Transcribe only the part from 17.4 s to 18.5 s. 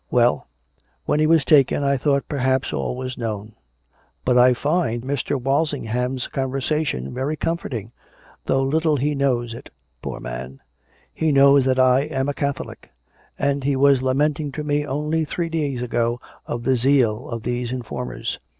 these informers.